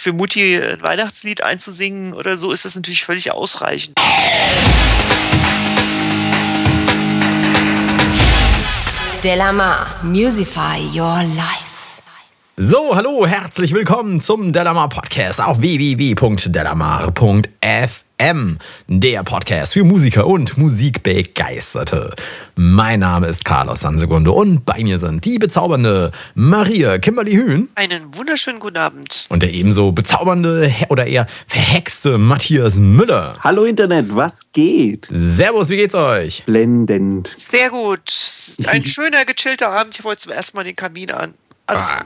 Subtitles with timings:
[0.00, 3.98] für Mutti ein Weihnachtslied einzusingen oder so, ist das natürlich völlig ausreichend.
[9.22, 11.59] Delamar, Musify Your Life.
[12.62, 22.14] So, hallo, herzlich willkommen zum Delamar Podcast auf www.delamar.fm, der Podcast für Musiker und Musikbegeisterte.
[22.56, 28.14] Mein Name ist Carlos Sansegunde und bei mir sind die bezaubernde Maria Kimberly Hühn Einen
[28.14, 29.24] wunderschönen guten Abend.
[29.30, 33.38] und der ebenso bezaubernde oder eher verhexte Matthias Müller.
[33.40, 35.08] Hallo Internet, was geht?
[35.10, 36.42] Servus, wie geht's euch?
[36.44, 37.32] Blendend.
[37.36, 38.12] Sehr gut.
[38.66, 39.98] Ein schöner, gechillter Abend.
[39.98, 41.32] Ich wollte zum ersten Mal den Kamin an.
[41.66, 42.00] Alles gut.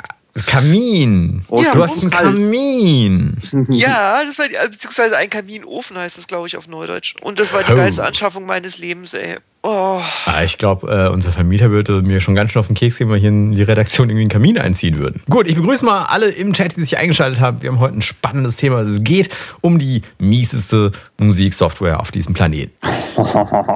[0.46, 1.42] Kamin.
[1.50, 2.24] Ja, du hast einen kalt.
[2.24, 3.36] Kamin.
[3.70, 7.14] Ja, das war die, also beziehungsweise ein Kaminofen heißt das, glaube ich, auf Neudeutsch.
[7.22, 7.76] Und das war die Oh.
[7.76, 9.36] geilste Anschaffung meines Lebens, ey.
[9.66, 12.98] Oh, Ah, ich glaube, äh, unser Vermieter würde mir schon ganz schön auf den Keks
[12.98, 15.22] gehen, wenn wir hier in die Redaktion irgendwie einen Kamin einziehen würden.
[15.30, 17.62] Gut, ich begrüße mal alle im Chat, die sich eingeschaltet haben.
[17.62, 18.80] Wir haben heute ein spannendes Thema.
[18.80, 19.30] Es geht
[19.62, 22.72] um die mieseste Musiksoftware auf diesem Planeten.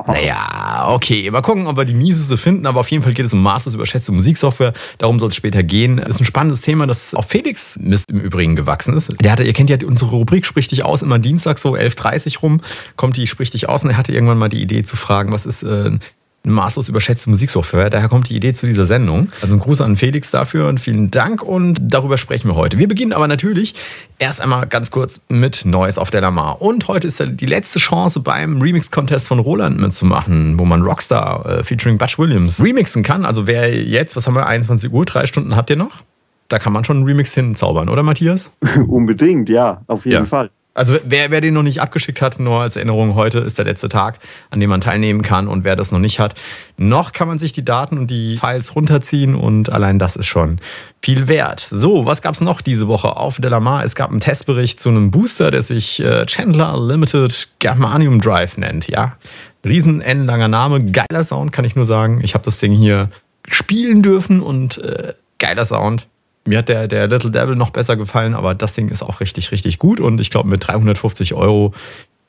[0.08, 1.30] naja, okay.
[1.30, 2.66] Mal gucken, ob wir die mieseste finden.
[2.66, 4.74] Aber auf jeden Fall geht es um maßlos überschätzte Musiksoftware.
[4.98, 5.98] Darum soll es später gehen.
[5.98, 9.14] Das ist ein spannendes Thema, das auf Felix Mist im Übrigen gewachsen ist.
[9.22, 12.60] Der hatte, ihr kennt ja unsere Rubrik Sprich dich aus, immer Dienstag so 11.30 rum
[12.96, 13.84] kommt die Sprich dich aus.
[13.84, 15.62] Und er hatte irgendwann mal die Idee zu fragen, was ist...
[15.62, 16.00] Äh, eine
[16.44, 17.90] maßlos überschätzte Musiksoftware.
[17.90, 19.30] Daher kommt die Idee zu dieser Sendung.
[19.42, 22.78] Also ein Gruß an Felix dafür und vielen Dank und darüber sprechen wir heute.
[22.78, 23.74] Wir beginnen aber natürlich
[24.18, 26.62] erst einmal ganz kurz mit Neues auf der Lamar.
[26.62, 31.64] Und heute ist die letzte Chance beim Remix-Contest von Roland mitzumachen, wo man Rockstar äh,
[31.64, 33.24] featuring Butch Williams remixen kann.
[33.26, 36.02] Also wer jetzt, was haben wir, 21 Uhr, drei Stunden habt ihr noch?
[36.48, 38.50] Da kann man schon einen Remix hinzaubern, oder Matthias?
[38.88, 40.24] Unbedingt, ja, auf jeden Ja.
[40.26, 40.48] Fall.
[40.78, 43.88] Also wer, wer den noch nicht abgeschickt hat, nur als Erinnerung, heute ist der letzte
[43.88, 45.48] Tag, an dem man teilnehmen kann.
[45.48, 46.36] Und wer das noch nicht hat,
[46.76, 50.60] noch kann man sich die Daten und die Files runterziehen und allein das ist schon
[51.02, 51.58] viel wert.
[51.58, 53.84] So, was gab es noch diese Woche auf Delamar?
[53.84, 58.86] Es gab einen Testbericht zu einem Booster, der sich äh, Chandler Limited Germanium Drive nennt.
[58.86, 59.16] Ja,
[59.64, 62.20] riesen endlanger Name, geiler Sound, kann ich nur sagen.
[62.22, 63.08] Ich habe das Ding hier
[63.48, 66.06] spielen dürfen und äh, geiler Sound.
[66.48, 69.52] Mir hat der, der Little Devil noch besser gefallen, aber das Ding ist auch richtig,
[69.52, 70.00] richtig gut.
[70.00, 71.72] Und ich glaube, mit 350 Euro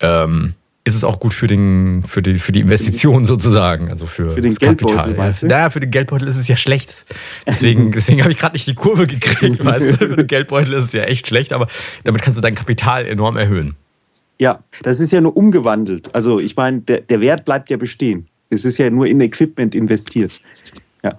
[0.02, 0.54] ähm,
[0.84, 3.90] ist es auch gut für, den, für, die, für die Investition sozusagen.
[3.90, 5.18] Also für, Für den das Geldbeutel, Kapital.
[5.18, 5.48] weißt du?
[5.48, 7.06] Ja, für den Geldbeutel ist es ja schlecht.
[7.46, 10.08] Deswegen, deswegen habe ich gerade nicht die Kurve gekriegt, weißt du.
[10.10, 11.68] Für den Geldbeutel ist es ja echt schlecht, aber
[12.04, 13.76] damit kannst du dein Kapital enorm erhöhen.
[14.40, 16.14] Ja, das ist ja nur umgewandelt.
[16.16, 18.28] Also ich meine, der, der Wert bleibt ja bestehen.
[18.50, 20.42] Es ist ja nur in Equipment investiert.
[21.04, 21.18] Ja.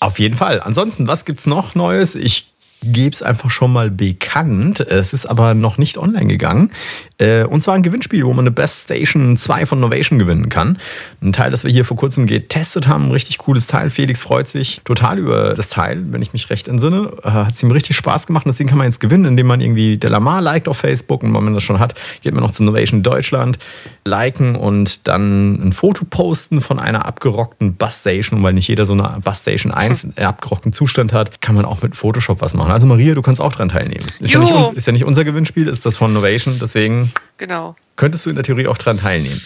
[0.00, 0.60] Auf jeden Fall.
[0.60, 2.14] Ansonsten, was gibt's noch Neues?
[2.14, 2.46] Ich
[2.82, 4.80] gebe es einfach schon mal bekannt.
[4.80, 6.70] Es ist aber noch nicht online gegangen.
[7.18, 10.78] Äh, Und zwar ein Gewinnspiel, wo man eine Best Station 2 von Novation gewinnen kann.
[11.20, 13.06] Ein Teil, das wir hier vor kurzem getestet haben.
[13.06, 13.90] Ein richtig cooles Teil.
[13.90, 17.10] Felix freut sich total über das Teil, wenn ich mich recht entsinne.
[17.24, 18.46] Äh, Hat es ihm richtig Spaß gemacht.
[18.46, 21.22] Das Ding kann man jetzt gewinnen, indem man irgendwie Delamar liked auf Facebook.
[21.22, 23.58] Und wenn man das schon hat, geht man noch zu Novation Deutschland,
[24.04, 28.38] liken und dann ein Foto posten von einer abgerockten Busstation.
[28.38, 31.82] Und weil nicht jeder so eine Busstation 1 im abgerockten Zustand hat, kann man auch
[31.82, 32.67] mit Photoshop was machen.
[32.70, 34.04] Also Maria, du kannst auch dran teilnehmen.
[34.20, 36.58] Ist ja, nicht, ist ja nicht unser Gewinnspiel, ist das von Novation.
[36.60, 37.76] Deswegen genau.
[37.96, 39.40] könntest du in der Theorie auch dran teilnehmen.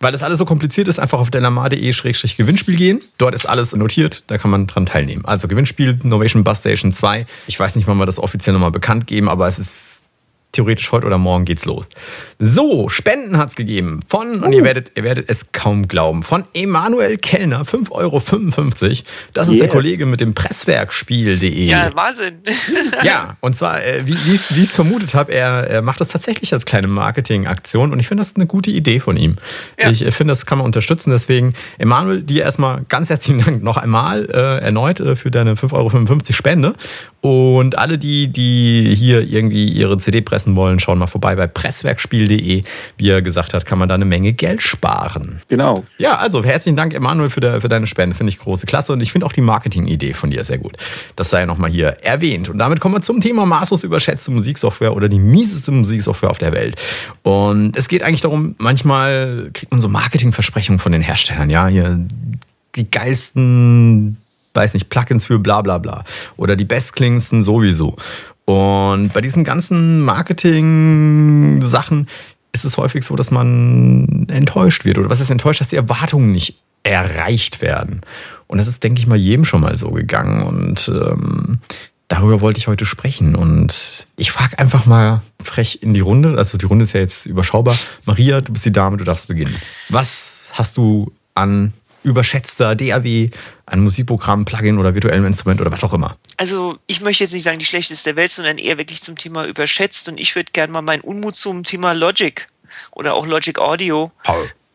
[0.00, 3.00] Weil das alles so kompliziert ist, einfach auf delamar.de-gewinnspiel gehen.
[3.18, 5.24] Dort ist alles notiert, da kann man dran teilnehmen.
[5.24, 7.26] Also Gewinnspiel Novation Bus Station 2.
[7.48, 10.04] Ich weiß nicht, wann wir das offiziell nochmal bekannt geben, aber es ist
[10.52, 11.88] theoretisch heute oder morgen geht's los.
[12.38, 17.18] So, Spenden hat's gegeben von, und ihr werdet, ihr werdet es kaum glauben, von Emanuel
[17.18, 18.22] Kellner, 5,55 Euro.
[19.32, 19.72] Das ist der Yeah.
[19.72, 21.64] Kollege mit dem Presswerkspiel.de.
[21.64, 22.38] Ja, Wahnsinn.
[23.04, 26.64] Ja, und zwar, äh, wie ich es vermutet habe, er, er macht das tatsächlich als
[26.64, 29.36] kleine Marketingaktion und ich finde das eine gute Idee von ihm.
[29.78, 29.90] Ja.
[29.90, 31.10] Ich äh, finde, das kann man unterstützen.
[31.10, 35.72] Deswegen, Emanuel, dir erstmal ganz herzlichen Dank noch einmal äh, erneut äh, für deine 5,55
[35.74, 36.74] Euro Spende.
[37.20, 42.62] Und alle, die, die hier irgendwie ihre CD pressen wollen, schauen mal vorbei bei presswerkspiel.de.
[42.96, 45.40] Wie er gesagt hat, kann man da eine Menge Geld sparen.
[45.48, 45.82] Genau.
[45.98, 48.14] Ja, also herzlichen Dank, Emanuel, für, de, für deine Spende.
[48.14, 48.92] Finde ich große Klasse.
[48.92, 50.76] Und ich finde auch die Marketing-Idee von dir sehr gut.
[51.16, 52.48] Das sei nochmal hier erwähnt.
[52.48, 56.52] Und damit kommen wir zum Thema maßlos überschätzte Musiksoftware oder die mieseste Musiksoftware auf der
[56.52, 56.76] Welt.
[57.24, 61.50] Und es geht eigentlich darum, manchmal kriegt man so Marketingversprechungen von den Herstellern.
[61.50, 61.98] Ja, hier
[62.76, 64.18] die geilsten,
[64.54, 66.04] weiß nicht, Plugins für bla bla bla.
[66.36, 67.96] Oder die bestklingendsten sowieso.
[68.48, 72.08] Und bei diesen ganzen Marketing-Sachen
[72.52, 74.96] ist es häufig so, dass man enttäuscht wird.
[74.96, 78.00] Oder was ist enttäuscht, dass die Erwartungen nicht erreicht werden.
[78.46, 80.44] Und das ist, denke ich mal, jedem schon mal so gegangen.
[80.44, 81.58] Und ähm,
[82.08, 83.34] darüber wollte ich heute sprechen.
[83.34, 86.38] Und ich frage einfach mal frech in die Runde.
[86.38, 87.74] Also die Runde ist ja jetzt überschaubar.
[88.06, 89.54] Maria, du bist die Dame, du darfst beginnen.
[89.90, 93.30] Was hast du an überschätzter DAW,
[93.66, 96.16] ein Musikprogramm, Plugin oder virtuellem Instrument oder was auch immer?
[96.36, 99.46] Also ich möchte jetzt nicht sagen die schlechteste der Welt, sondern eher wirklich zum Thema
[99.46, 100.08] überschätzt.
[100.08, 102.48] Und ich würde gerne mal meinen Unmut zum Thema Logic
[102.92, 104.12] oder auch Logic Audio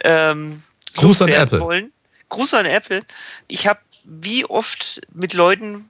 [0.04, 0.62] ähm,
[0.96, 1.60] Gruß an Apple.
[1.60, 1.92] wollen.
[2.30, 3.04] Gruß an Apple.
[3.48, 5.90] Ich habe wie oft mit Leuten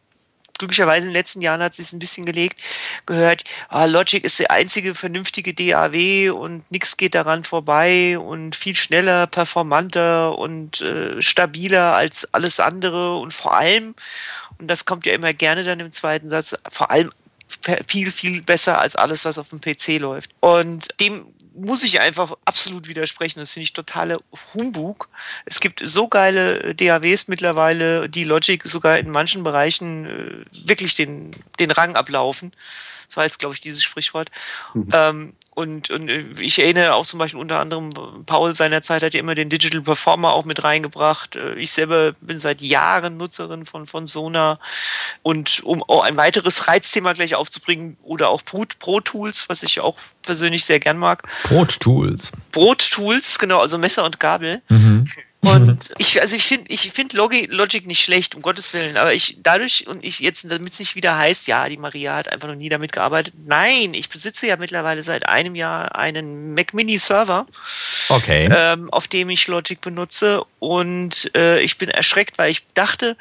[0.58, 2.62] glücklicherweise in den letzten Jahren hat es sich ein bisschen gelegt,
[3.06, 8.76] gehört, ah, Logic ist der einzige vernünftige DAW und nichts geht daran vorbei und viel
[8.76, 13.96] schneller, performanter und äh, stabiler als alles andere und vor allem,
[14.58, 17.12] und das kommt ja immer gerne dann im zweiten Satz, vor allem
[17.88, 20.32] viel, viel besser als alles, was auf dem PC läuft.
[20.40, 23.40] Und dem muss ich einfach absolut widersprechen.
[23.40, 24.20] Das finde ich totale
[24.54, 25.10] Humbug.
[25.46, 31.32] Es gibt so geile DAWs mittlerweile, die Logic sogar in manchen Bereichen äh, wirklich den,
[31.60, 32.52] den Rang ablaufen.
[33.08, 34.32] Das heißt, glaube ich, dieses Sprichwort.
[34.74, 34.90] Mhm.
[34.92, 36.10] Ähm, und, und
[36.40, 37.92] ich erinnere auch zum Beispiel unter anderem,
[38.26, 41.36] Paul seinerzeit hat ja immer den Digital Performer auch mit reingebracht.
[41.36, 44.60] Äh, ich selber bin seit Jahren Nutzerin von, von Sonar.
[45.22, 49.98] Und um auch ein weiteres Reizthema gleich aufzubringen, oder auch Pro Tools, was ich auch
[50.24, 51.24] persönlich sehr gern mag.
[51.44, 52.32] Brot Tools.
[52.52, 54.62] Brot Tools, genau, also Messer und Gabel.
[54.70, 55.06] Mhm.
[55.44, 59.13] Und ich, also ich finde, ich finde Logic, Logic nicht schlecht, um Gottes Willen, aber
[59.13, 62.48] ich dadurch und ich jetzt, damit es nicht wieder heißt, ja, die Maria hat einfach
[62.48, 63.34] noch nie damit gearbeitet.
[63.45, 67.45] Nein, ich besitze ja mittlerweile seit einem Jahr einen Mac Mini Server,
[68.10, 68.50] okay.
[68.56, 73.18] ähm, auf dem ich Logic benutze und äh, ich bin erschreckt, weil ich dachte,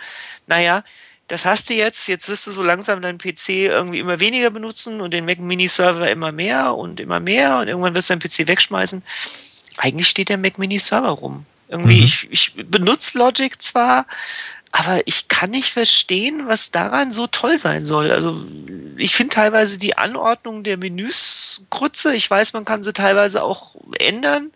[0.46, 0.84] naja,
[1.26, 5.00] das hast du jetzt, jetzt wirst du so langsam deinen PC irgendwie immer weniger benutzen
[5.00, 8.20] und den Mac Mini Server immer mehr und immer mehr und irgendwann wirst du deinen
[8.20, 9.02] PC wegschmeißen.
[9.78, 11.46] Eigentlich steht der Mac Mini Server rum.
[11.72, 12.04] Irgendwie, mhm.
[12.04, 14.06] ich, ich benutze Logic zwar,
[14.72, 18.10] aber ich kann nicht verstehen, was daran so toll sein soll.
[18.10, 18.36] Also
[18.98, 22.14] ich finde teilweise die Anordnung der Menüs Grütze.
[22.14, 24.50] Ich weiß, man kann sie teilweise auch ändern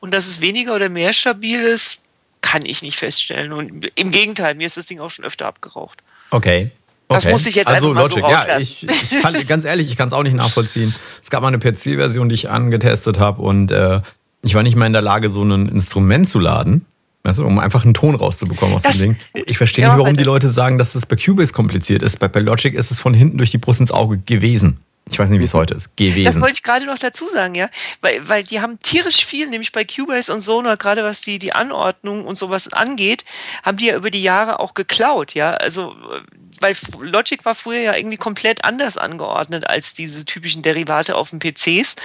[0.00, 2.02] und dass es weniger oder mehr stabil ist,
[2.42, 3.52] kann ich nicht feststellen.
[3.52, 6.02] Und im Gegenteil, mir ist das Ding auch schon öfter abgeraucht.
[6.30, 6.70] Okay.
[7.08, 9.88] Das muss ich jetzt also einfach Logic, mal so ja, ich, ich kann, ganz ehrlich,
[9.88, 10.94] ich kann es auch nicht nachvollziehen.
[11.22, 14.00] Es gab mal eine PC-Version, die ich angetestet habe und äh,
[14.42, 16.86] ich war nicht mal in der Lage, so ein Instrument zu laden.
[17.24, 19.44] Du, um einfach einen Ton rauszubekommen aus das, dem Ding.
[19.46, 22.18] Ich verstehe ja, nicht, warum die Leute sagen, dass es bei Cubase kompliziert ist.
[22.18, 24.78] Bei, bei Logic ist es von hinten durch die Brust ins Auge gewesen.
[25.10, 25.96] Ich weiß nicht, wie es heute ist.
[25.96, 26.24] Gewesen.
[26.24, 27.68] Das wollte ich gerade noch dazu sagen, ja.
[28.00, 31.52] Weil, weil die haben tierisch viel, nämlich bei Cubase und Sonar, gerade was die, die
[31.52, 33.24] Anordnung und sowas angeht,
[33.62, 35.52] haben die ja über die Jahre auch geklaut, ja.
[35.52, 35.94] Also
[36.62, 41.40] weil Logic war früher ja irgendwie komplett anders angeordnet als diese typischen Derivate auf den
[41.40, 41.96] PCs.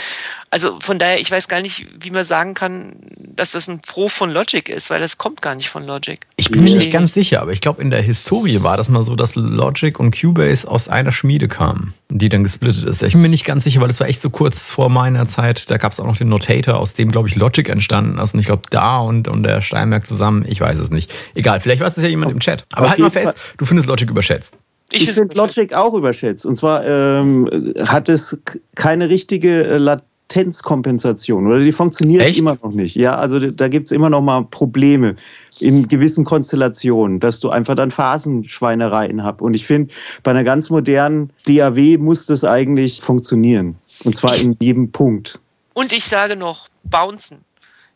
[0.49, 4.07] Also von daher, ich weiß gar nicht, wie man sagen kann, dass das ein Pro
[4.07, 6.19] von Logic ist, weil das kommt gar nicht von Logic.
[6.37, 9.03] Ich bin mir nicht ganz sicher, aber ich glaube, in der Historie war das mal
[9.03, 13.03] so, dass Logic und Cubase aus einer Schmiede kamen, die dann gesplittet ist.
[13.03, 15.69] Ich bin mir nicht ganz sicher, weil das war echt so kurz vor meiner Zeit.
[15.69, 18.33] Da gab es auch noch den Notator, aus dem, glaube ich, Logic entstanden ist.
[18.33, 21.13] Und ich glaube, da und, und der Steinberg zusammen, ich weiß es nicht.
[21.35, 22.65] Egal, vielleicht weiß es ja jemand im Chat.
[22.73, 24.46] Aber halt mal fest, du findest Logic überschätzt.
[24.91, 26.45] Ich, ich finde Logic auch überschätzt.
[26.45, 27.49] Und zwar ähm,
[27.85, 28.39] hat es
[28.75, 32.39] keine richtige äh, Latenzkompensation oder die funktioniert Echt?
[32.39, 32.95] immer noch nicht.
[32.95, 35.15] Ja, also da gibt es immer noch mal Probleme
[35.59, 39.41] in gewissen Konstellationen, dass du einfach dann Phasenschweinereien hast.
[39.41, 39.93] Und ich finde,
[40.23, 43.75] bei einer ganz modernen DAW muss das eigentlich funktionieren.
[44.05, 45.39] Und zwar in jedem Punkt.
[45.73, 47.46] Und ich sage noch, bouncen.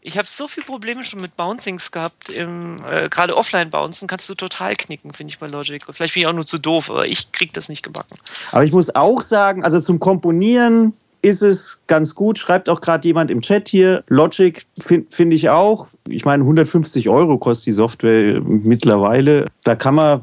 [0.03, 2.29] Ich habe so viele Probleme schon mit Bouncings gehabt.
[2.29, 5.83] äh, Gerade Offline-Bouncen kannst du total knicken, finde ich bei Logic.
[5.91, 8.15] Vielleicht bin ich auch nur zu doof, aber ich kriege das nicht gebacken.
[8.51, 12.39] Aber ich muss auch sagen, also zum Komponieren ist es ganz gut.
[12.39, 14.03] Schreibt auch gerade jemand im Chat hier.
[14.07, 15.87] Logic finde find ich auch.
[16.07, 19.45] Ich meine, 150 Euro kostet die Software mittlerweile.
[19.63, 20.21] Da kann man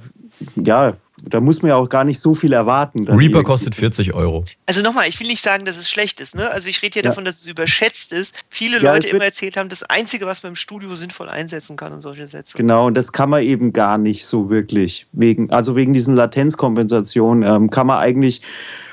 [0.56, 3.00] ja da muss man ja auch gar nicht so viel erwarten.
[3.00, 3.42] Reaper irgendwie.
[3.42, 4.44] kostet 40 Euro.
[4.66, 6.34] Also nochmal, ich will nicht sagen, dass es schlecht ist.
[6.34, 6.50] Ne?
[6.50, 7.10] Also ich rede hier ja.
[7.10, 8.34] davon, dass es überschätzt ist.
[8.48, 11.92] Viele ja, Leute immer erzählt haben, das Einzige, was man im Studio sinnvoll einsetzen kann
[11.92, 12.56] und solche Sätze.
[12.56, 15.06] Genau, und das kann man eben gar nicht so wirklich.
[15.12, 18.42] Wegen, also wegen diesen Latenzkompensationen ähm, kann man eigentlich,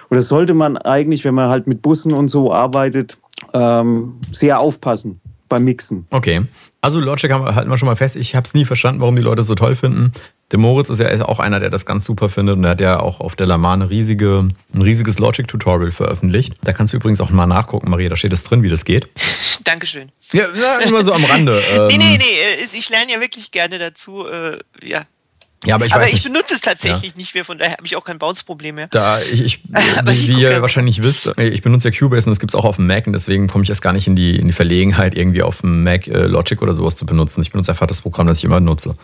[0.10, 3.17] oder sollte man eigentlich, wenn man halt mit Bussen und so arbeitet,
[3.53, 6.08] ähm, sehr aufpassen beim Mixen.
[6.10, 6.46] Okay.
[6.82, 8.16] Also Logic halten wir schon mal fest.
[8.16, 10.14] Ich habe es nie verstanden, warum die Leute es so toll finden.
[10.52, 13.00] Der Moritz ist ja auch einer, der das ganz super findet und der hat ja
[13.00, 16.54] auch auf der Lama eine riesige, ein riesiges Logic-Tutorial veröffentlicht.
[16.64, 19.10] Da kannst du übrigens auch mal nachgucken, Maria, da steht es drin, wie das geht.
[19.64, 20.12] Dankeschön.
[20.32, 20.46] Ja,
[20.78, 21.60] immer so am Rande.
[21.90, 25.04] nee, nee, nee, ich lerne ja wirklich gerne dazu, äh, ja,
[25.65, 27.17] ja, aber ich, aber ich benutze es tatsächlich ja.
[27.17, 28.88] nicht mehr, von daher habe ich auch kein Bounce-Problem mehr.
[28.89, 29.63] Da ich, ich
[30.05, 32.77] wie, wie ihr wahrscheinlich wisst, ich benutze ja Cubase und das gibt es auch auf
[32.77, 35.41] dem Mac und deswegen komme ich erst gar nicht in die, in die Verlegenheit, irgendwie
[35.41, 37.41] auf dem Mac äh, Logic oder sowas zu benutzen.
[37.41, 38.95] Ich benutze einfach das Programm, das ich immer nutze.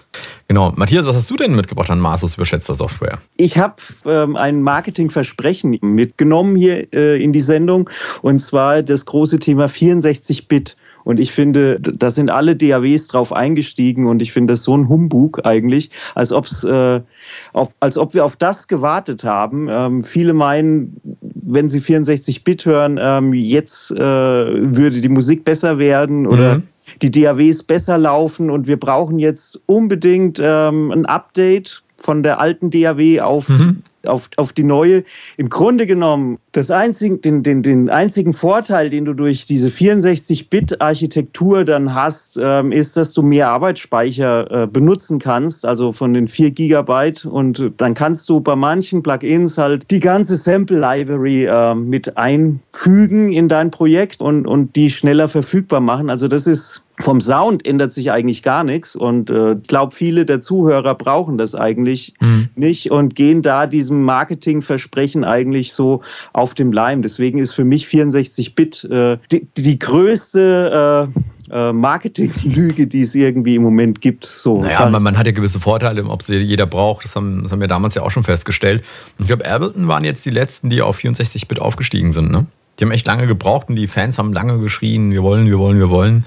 [0.48, 0.72] Genau.
[0.76, 3.20] Matthias, was hast du denn mitgebracht an Maßlos überschätzter Software?
[3.38, 3.76] Ich habe
[4.06, 7.90] ähm, ein Marketingversprechen mitgenommen hier äh, in die Sendung
[8.22, 10.76] und zwar das große Thema 64-Bit.
[11.04, 14.90] Und ich finde, da sind alle DAWs drauf eingestiegen und ich finde das so ein
[14.90, 17.02] Humbug eigentlich, als, ob's, äh,
[17.54, 19.68] auf, als ob wir auf das gewartet haben.
[19.70, 26.28] Ähm, viele meinen, wenn sie 64-Bit hören, ähm, jetzt äh, würde die Musik besser werden
[26.28, 26.64] oder mhm.
[27.02, 32.70] die DAWs besser laufen und wir brauchen jetzt unbedingt ähm, ein Update von der alten
[32.72, 35.04] DAW auf mhm auf, auf die neue.
[35.38, 41.64] Im Grunde genommen, das einzig, den, den, den einzigen Vorteil, den du durch diese 64-Bit-Architektur
[41.64, 46.52] dann hast, ähm, ist, dass du mehr Arbeitsspeicher äh, benutzen kannst, also von den 4
[46.52, 47.26] Gigabyte.
[47.26, 53.48] Und dann kannst du bei manchen Plugins halt die ganze Sample-Library äh, mit einfügen in
[53.48, 56.10] dein Projekt und, und die schneller verfügbar machen.
[56.10, 60.26] Also das ist vom Sound ändert sich eigentlich gar nichts und äh, ich glaube, viele
[60.26, 62.48] der Zuhörer brauchen das eigentlich mhm.
[62.56, 66.02] nicht und gehen da diesem Marketingversprechen eigentlich so
[66.34, 67.02] auf dem Leim.
[67.02, 71.20] Deswegen ist für mich 64-Bit äh, die, die, größte äh,
[71.52, 74.26] äh, Marketinglüge, die es irgendwie im Moment gibt.
[74.26, 77.04] So, naja, man, man, hat ja gewisse Vorteile, ob sie jeder braucht.
[77.04, 78.84] Das haben, das haben wir damals ja auch schon festgestellt.
[79.18, 82.32] Und ich glaube, Ableton waren jetzt die letzten, die auf 64-Bit aufgestiegen sind.
[82.32, 82.46] Ne?
[82.80, 85.78] Die haben echt lange gebraucht und die Fans haben lange geschrien, wir wollen, wir wollen,
[85.78, 86.26] wir wollen.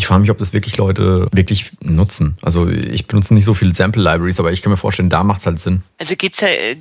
[0.00, 2.38] Ich frage mich, ob das wirklich Leute wirklich nutzen.
[2.40, 5.46] Also ich benutze nicht so viele Sample-Libraries, aber ich kann mir vorstellen, da macht es
[5.46, 5.82] halt Sinn.
[5.98, 6.78] Also geht es ja, äh,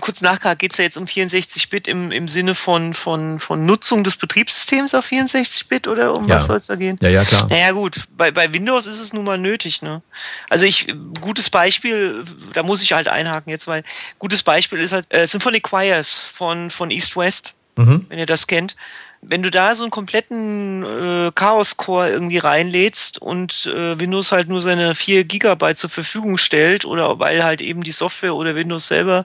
[0.00, 4.02] kurz nachher, geht es ja jetzt um 64-Bit im, im Sinne von, von, von Nutzung
[4.02, 6.34] des Betriebssystems auf 64-Bit oder um ja.
[6.34, 6.98] was soll es da gehen?
[7.00, 7.46] Ja, ja, klar.
[7.48, 9.80] Naja gut, bei, bei Windows ist es nun mal nötig.
[9.80, 10.02] Ne?
[10.48, 12.24] Also ich, gutes Beispiel,
[12.54, 13.84] da muss ich halt einhaken jetzt, weil
[14.18, 18.00] gutes Beispiel ist halt äh, Symphonic Choirs von, von East West, mhm.
[18.08, 18.74] wenn ihr das kennt
[19.20, 24.62] wenn du da so einen kompletten äh, Chaos-Core irgendwie reinlädst und äh, Windows halt nur
[24.62, 29.24] seine 4 Gigabyte zur Verfügung stellt oder weil halt eben die Software oder Windows selber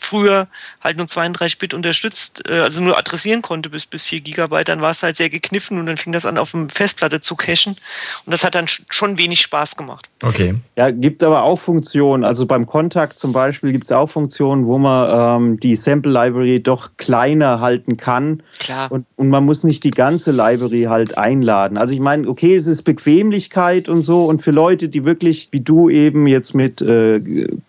[0.00, 0.48] früher
[0.80, 4.90] halt nur 32-Bit unterstützt, äh, also nur adressieren konnte bis, bis 4 Gigabyte, dann war
[4.90, 7.76] es halt sehr gekniffen und dann fing das an, auf dem Festplatte zu cachen
[8.24, 10.08] und das hat dann schon wenig Spaß gemacht.
[10.22, 10.54] Okay.
[10.76, 14.78] Ja, gibt aber auch Funktionen, also beim Kontakt zum Beispiel gibt es auch Funktionen, wo
[14.78, 18.42] man ähm, die Sample Library doch kleiner halten kann.
[18.58, 18.90] Klar.
[18.90, 21.76] Und, und man muss nicht die ganze Library halt einladen.
[21.76, 25.60] Also ich meine, okay, es ist Bequemlichkeit und so und für Leute, die wirklich wie
[25.60, 27.20] du eben jetzt mit äh,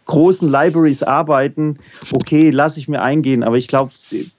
[0.05, 1.77] großen Libraries arbeiten,
[2.11, 3.91] okay, lasse ich mir eingehen, aber ich glaube,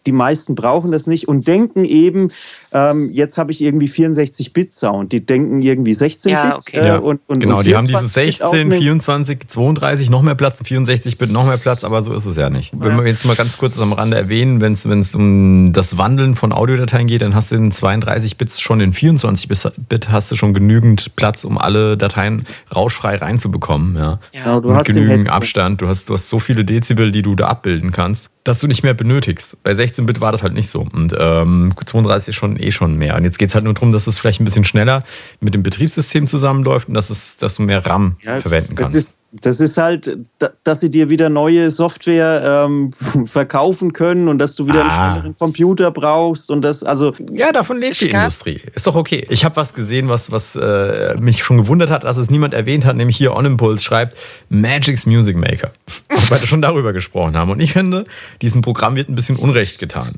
[0.06, 2.30] die meisten brauchen das nicht und denken eben,
[2.72, 5.10] ähm, jetzt habe ich irgendwie 64-Bit-Sound.
[5.10, 6.32] Die denken irgendwie 16-Bit.
[6.32, 6.76] Ja, okay.
[6.76, 11.32] äh, und, und, genau, und die haben dieses 16, 24, 32, noch mehr Platz, 64-Bit,
[11.32, 12.72] noch mehr Platz, aber so ist es ja nicht.
[12.72, 12.84] Ja.
[12.84, 16.52] Wenn wir jetzt mal ganz kurz am Rande erwähnen, wenn es um das Wandeln von
[16.52, 19.48] Audiodateien geht, dann hast du in 32 Bits schon in 24
[19.88, 23.96] Bit hast du schon genügend Platz, um alle Dateien rauschfrei reinzubekommen.
[23.96, 25.80] Ja, ja genau, du Mit hast genügend Abstand.
[25.80, 28.82] Du hast, du hast so viele Dezibel, die du da abbilden kannst dass du nicht
[28.82, 29.56] mehr benötigst.
[29.62, 30.80] Bei 16-Bit war das halt nicht so.
[30.80, 33.16] Und ähm, 32 ist schon eh schon mehr.
[33.16, 35.04] Und jetzt geht es halt nur darum, dass es vielleicht ein bisschen schneller
[35.40, 39.18] mit dem Betriebssystem zusammenläuft und dass, es, dass du mehr RAM ja, verwenden kannst.
[39.32, 40.18] Das ist, halt,
[40.64, 42.90] dass sie dir wieder neue Software ähm,
[43.26, 44.88] verkaufen können und dass du wieder ah.
[44.88, 47.12] einen schnelleren Computer brauchst und das, also.
[47.32, 48.60] Ja, davon lebt die Industrie.
[48.74, 49.24] Ist doch okay.
[49.30, 52.84] Ich habe was gesehen, was, was äh, mich schon gewundert hat, dass es niemand erwähnt
[52.84, 54.16] hat, nämlich hier On Impulse schreibt
[54.48, 55.70] Magic's Music Maker.
[56.08, 57.50] Weil wir schon darüber gesprochen haben.
[57.50, 58.06] Und ich finde,
[58.42, 60.14] diesem Programm wird ein bisschen Unrecht getan.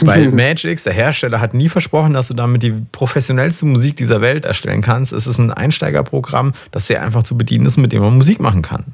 [0.00, 4.46] Weil Magix, der Hersteller, hat nie versprochen, dass du damit die professionellste Musik dieser Welt
[4.46, 5.12] erstellen kannst.
[5.12, 8.62] Es ist ein Einsteigerprogramm, das sehr einfach zu bedienen ist, mit dem man Musik machen
[8.62, 8.86] kann.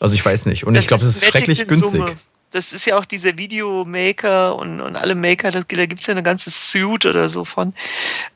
[0.00, 0.64] Also ich weiß nicht.
[0.64, 2.00] Und das ich glaube, es ist schrecklich günstig.
[2.00, 2.14] Summe
[2.50, 6.12] das ist ja auch dieser Videomaker und, und alle Maker, da, da gibt es ja
[6.12, 7.74] eine ganze Suite oder so von.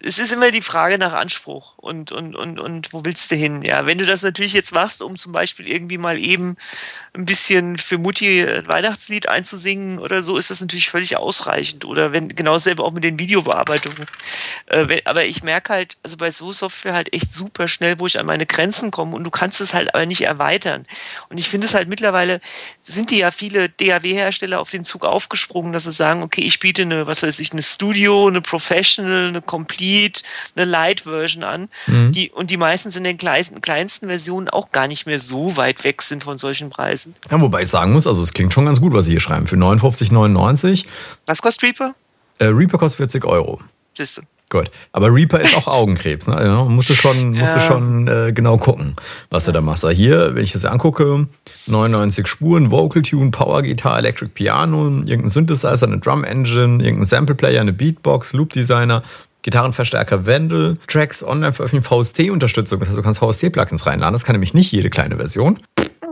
[0.00, 3.62] Es ist immer die Frage nach Anspruch und, und, und, und wo willst du hin?
[3.62, 6.56] Ja, wenn du das natürlich jetzt machst, um zum Beispiel irgendwie mal eben
[7.12, 11.84] ein bisschen für Mutti ein Weihnachtslied einzusingen oder so, ist das natürlich völlig ausreichend.
[11.84, 14.06] Oder wenn genau dasselbe auch mit den Videobearbeitungen.
[14.66, 18.06] Äh, wenn, aber ich merke halt, also bei so Software halt echt super schnell, wo
[18.06, 20.86] ich an meine Grenzen komme und du kannst es halt aber nicht erweitern.
[21.30, 22.40] Und ich finde es halt mittlerweile,
[22.82, 26.58] sind die ja viele DAW DAW-Hersteller auf den Zug aufgesprungen, dass sie sagen, okay, ich
[26.58, 30.22] biete eine, was weiß ich, eine Studio, eine Professional, eine Complete,
[30.56, 31.68] eine Light-Version an.
[31.86, 32.12] Mhm.
[32.12, 35.84] Die, und die meistens in den kleinsten, kleinsten Versionen auch gar nicht mehr so weit
[35.84, 37.14] weg sind von solchen Preisen.
[37.30, 39.46] Ja, wobei ich sagen muss, also es klingt schon ganz gut, was Sie hier schreiben.
[39.46, 40.84] Für 59,99.
[41.26, 41.94] Was kostet Reaper?
[42.38, 43.60] Äh, Reaper kostet 40 Euro.
[43.94, 44.22] Siehste.
[44.50, 44.70] Gut.
[44.92, 46.26] Aber Reaper ist auch Augenkrebs.
[46.26, 46.36] Ne?
[46.38, 48.94] Ja, musst du schon, musst du schon äh, genau gucken,
[49.30, 49.86] was du da machst.
[49.88, 51.26] Hier, wenn ich das angucke,
[51.66, 57.34] 99 Spuren, Vocal Tune, Power Guitar, Electric Piano, irgendein Synthesizer, eine Drum Engine, irgendein Sample
[57.34, 59.02] Player, eine Beatbox, Loop Designer,
[59.44, 62.80] Gitarrenverstärker Wendel, Tracks online veröffentlichen, VST-Unterstützung.
[62.80, 64.12] Das heißt, du kannst VST-Plugins reinladen.
[64.14, 65.60] Das kann nämlich nicht jede kleine Version.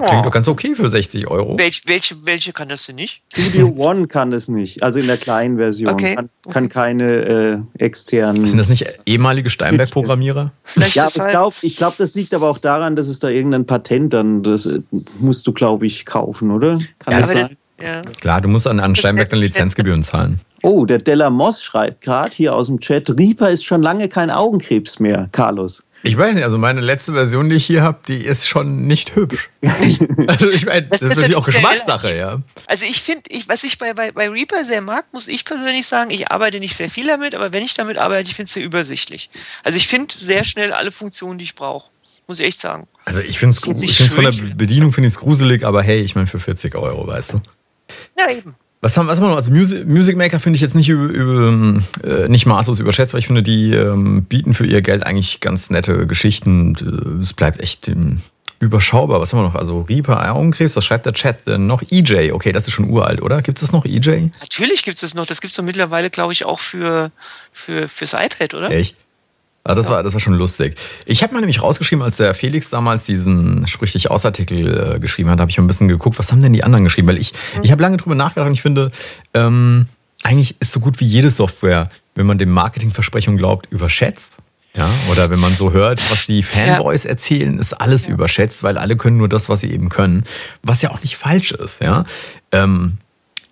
[0.07, 1.59] Klingt doch ganz okay für 60 Euro.
[1.59, 3.23] Welch, welche, welche kann das denn nicht?
[3.33, 5.91] Studio One kann es nicht, also in der kleinen Version.
[5.91, 6.15] Okay.
[6.15, 8.45] Kann, kann keine äh, externen.
[8.47, 10.53] Sind das nicht ehemalige Steinberg-Programmierer?
[10.77, 11.31] Ja, aber ich deshalb.
[11.31, 14.67] glaube, ich glaub, das liegt aber auch daran, dass es da irgendein Patent dann, das
[14.67, 14.81] äh,
[15.21, 16.79] musst du, glaube ich, kaufen, oder?
[16.99, 17.57] Kann Ja, das aber sein?
[17.83, 18.03] Ja.
[18.21, 20.41] Klar, du musst an, an Steinberg dann Lizenzgebühren zahlen.
[20.63, 24.31] Oh, der Della Moss schreibt gerade hier aus dem Chat, Reaper ist schon lange kein
[24.31, 25.83] Augenkrebs mehr, Carlos.
[26.05, 29.15] Ich weiß nicht, also meine letzte Version, die ich hier habe, die ist schon nicht
[29.15, 29.51] hübsch.
[30.27, 32.41] Also ich meine, das, Das ist ist natürlich auch Geschmackssache, ja.
[32.67, 35.87] Also ich finde, ich, was ich bei, bei, bei Reaper sehr mag, muss ich persönlich
[35.87, 38.55] sagen, ich arbeite nicht sehr viel damit, aber wenn ich damit arbeite, ich finde es
[38.55, 39.31] sehr übersichtlich.
[39.63, 41.91] Also ich finde sehr schnell alle Funktionen, die ich brauche.
[42.27, 42.89] Muss ich echt sagen.
[43.05, 44.55] Also ich finde es von der.
[44.55, 47.41] Bedienung finde ich es gruselig, aber hey, ich meine für 40 Euro, weißt du.
[48.19, 48.55] Ja, eben.
[48.81, 49.37] Was haben, was haben wir noch?
[49.37, 53.21] Also Music, Music Maker finde ich jetzt nicht, über, über, äh, nicht maßlos überschätzt, weil
[53.21, 57.19] ich finde, die ähm, bieten für ihr Geld eigentlich ganz nette Geschichten.
[57.23, 58.23] Es bleibt echt ähm,
[58.59, 59.21] überschaubar.
[59.21, 59.55] Was haben wir noch?
[59.55, 61.83] Also Reaper, Augenkrebs, was schreibt der Chat denn noch?
[61.91, 63.41] EJ, okay, das ist schon uralt, oder?
[63.41, 64.31] Gibt es noch E EJ?
[64.41, 65.27] Natürlich gibt es das noch.
[65.27, 67.13] Das gibt es doch mittlerweile, glaube ich, auch für,
[67.53, 68.71] für, fürs iPad, oder?
[68.73, 68.97] Echt?
[69.65, 70.77] Ah, das, war, das war schon lustig.
[71.07, 74.99] Ich habe mal nämlich rausgeschrieben, als der Felix damals diesen Sprich dich aus Artikel äh,
[74.99, 77.07] geschrieben hat, habe ich mal ein bisschen geguckt, was haben denn die anderen geschrieben?
[77.07, 78.91] Weil ich, ich habe lange drüber nachgedacht und ich finde,
[79.35, 79.87] ähm,
[80.25, 84.33] eigentlich ist so gut wie jede Software, wenn man dem Marketingversprechung glaubt, überschätzt.
[84.75, 88.97] Ja, oder wenn man so hört, was die Fanboys erzählen, ist alles überschätzt, weil alle
[88.97, 90.25] können nur das, was sie eben können.
[90.63, 92.05] Was ja auch nicht falsch ist, ja.
[92.53, 92.97] Ähm,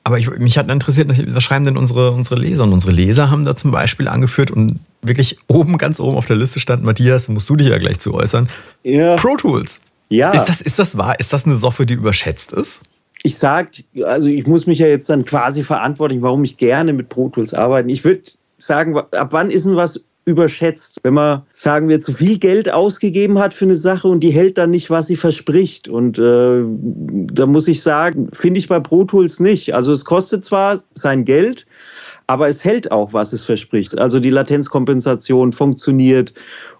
[0.04, 2.64] aber ich, mich hat interessiert, was schreiben denn unsere, unsere Leser?
[2.64, 6.36] Und unsere Leser haben da zum Beispiel angeführt und wirklich oben, ganz oben auf der
[6.36, 8.48] Liste stand, Matthias, musst du dich ja gleich zu äußern,
[8.82, 9.16] Ja.
[9.16, 9.80] Pro Tools.
[10.08, 10.30] ja.
[10.32, 11.18] Ist, das, ist das wahr?
[11.20, 12.82] Ist das eine Software, die überschätzt ist?
[13.22, 13.68] ich sag,
[14.02, 17.52] also ich muss mich ja jetzt dann quasi verantwortlich, warum ich gerne mit Pro Tools
[17.52, 17.90] arbeite.
[17.90, 18.22] Ich würde
[18.56, 21.00] sagen, ab wann ist denn was überschätzt?
[21.02, 24.58] Wenn man, sagen wir, zu viel Geld ausgegeben hat für eine Sache und die hält
[24.58, 25.88] dann nicht, was sie verspricht.
[25.88, 29.74] Und äh, da muss ich sagen, finde ich bei Pro Tools nicht.
[29.74, 31.66] Also es kostet zwar sein Geld,
[32.26, 33.98] aber es hält auch, was es verspricht.
[33.98, 36.32] Also die Latenzkompensation funktioniert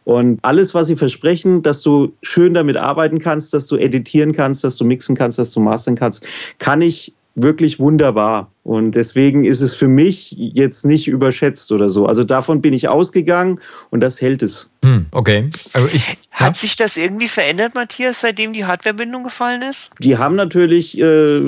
[0.05, 4.65] und alles, was sie versprechen, dass du schön damit arbeiten kannst, dass du editieren kannst,
[4.65, 6.25] dass du mixen kannst, dass du mastern kannst,
[6.59, 8.51] kann ich wirklich wunderbar.
[8.63, 12.07] Und deswegen ist es für mich jetzt nicht überschätzt oder so.
[12.07, 13.59] Also davon bin ich ausgegangen
[13.91, 14.69] und das hält es.
[14.85, 15.49] Hm, okay.
[15.75, 16.55] Also ich, Hat ja?
[16.55, 19.91] sich das irgendwie verändert, Matthias, seitdem die Hardwarebindung gefallen ist?
[19.99, 21.41] Die haben natürlich, äh,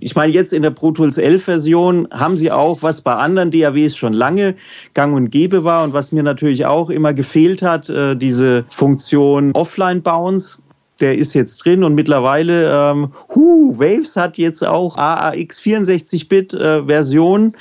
[0.00, 3.50] ich meine, jetzt in der Pro Tools 11 Version haben sie auch, was bei anderen
[3.50, 4.54] DAWs schon lange
[4.94, 9.52] gang und gäbe war und was mir natürlich auch immer gefehlt hat, äh, diese Funktion
[9.52, 10.58] Offline Bounce.
[11.00, 17.52] Der ist jetzt drin und mittlerweile, ähm, hu, Waves hat jetzt auch AAX 64-Bit-Version.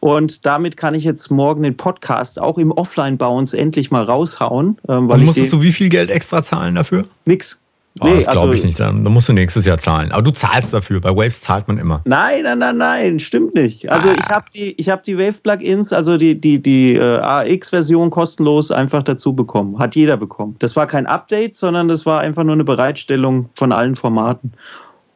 [0.00, 4.78] und damit kann ich jetzt morgen den Podcast auch im Offline-Bounce endlich mal raushauen.
[4.88, 7.04] Ähm, weil Und musstest du wie viel Geld extra zahlen dafür?
[7.26, 7.58] nix.
[8.00, 8.78] Oh, das also- glaube ich nicht.
[8.78, 10.12] Dann, musst du nächstes Jahr zahlen.
[10.12, 11.00] Aber du zahlst dafür.
[11.00, 12.02] Bei Waves zahlt man immer.
[12.04, 13.90] Nein, nein, nein, nein, stimmt nicht.
[13.90, 18.70] Also ich habe die, ich hab die Wave-Plugins, also die, die, die äh, AX-Version kostenlos
[18.70, 19.78] einfach dazu bekommen.
[19.80, 20.54] Hat jeder bekommen.
[20.60, 24.52] Das war kein Update, sondern das war einfach nur eine Bereitstellung von allen Formaten.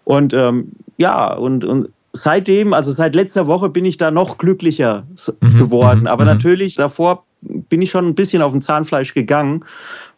[0.03, 5.05] Und ähm, ja, und, und seitdem, also seit letzter Woche bin ich da noch glücklicher
[5.15, 6.01] s- geworden.
[6.01, 6.31] mhm, Aber mhm.
[6.31, 9.65] natürlich, davor bin ich schon ein bisschen auf den Zahnfleisch gegangen,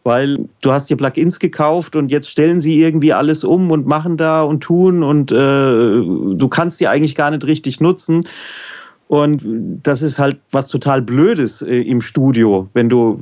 [0.07, 4.15] weil du hast dir Plugins gekauft und jetzt stellen sie irgendwie alles um und machen
[4.15, 8.25] da und tun und äh, du kannst die eigentlich gar nicht richtig nutzen.
[9.09, 9.41] Und
[9.83, 13.21] das ist halt was total Blödes äh, im Studio, wenn du,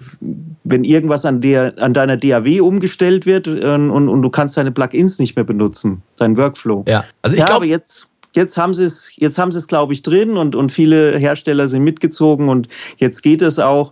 [0.63, 4.71] wenn irgendwas an, der, an deiner DAW umgestellt wird äh, und, und du kannst deine
[4.71, 6.85] Plugins nicht mehr benutzen, dein Workflow.
[6.87, 7.05] Ja.
[7.23, 10.03] Also ich ja, glaube, jetzt, jetzt haben sie es, jetzt haben sie es, glaube ich,
[10.03, 12.67] drin und, und viele Hersteller sind mitgezogen und
[12.97, 13.91] jetzt geht es auch.